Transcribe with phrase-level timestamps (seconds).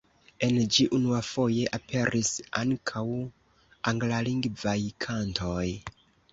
[0.45, 3.05] En ĝi unuafoje aperis ankaŭ
[3.95, 4.77] anglalingvaj
[5.09, 5.67] kantoj.